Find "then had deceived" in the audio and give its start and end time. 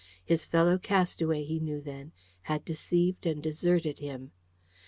1.79-3.27